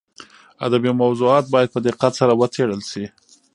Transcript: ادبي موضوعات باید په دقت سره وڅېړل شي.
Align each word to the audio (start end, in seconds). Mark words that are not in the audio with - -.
ادبي 0.65 0.91
موضوعات 1.01 1.45
باید 1.53 1.69
په 1.73 1.79
دقت 1.87 2.11
سره 2.19 2.31
وڅېړل 2.41 2.81
شي. 2.91 3.05